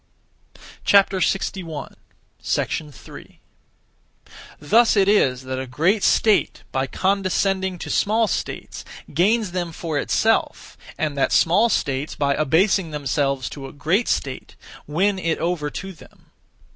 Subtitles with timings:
[0.83, 1.01] 3.
[1.13, 1.35] Thus
[4.97, 8.83] it is that a great state, by condescending to small states,
[9.13, 14.55] gains them for itself; and that small states, by abasing themselves to a great state,
[14.87, 16.31] win it over to them.